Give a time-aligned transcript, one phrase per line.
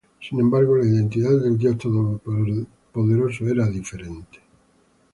[0.19, 4.39] Sin embargo, la identidad del Dios Todopoderoso era diferente.